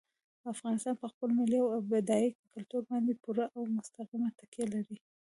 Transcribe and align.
افغانستان 0.53 0.95
په 1.01 1.07
خپل 1.11 1.29
ملي 1.39 1.59
او 1.73 1.79
بډایه 1.89 2.29
کلتور 2.53 2.81
باندې 2.89 3.19
پوره 3.23 3.45
او 3.55 3.61
مستقیمه 3.75 4.29
تکیه 4.39 4.65
لري. 4.73 4.97